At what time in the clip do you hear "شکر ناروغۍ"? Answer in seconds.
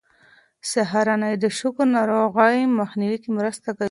1.59-2.57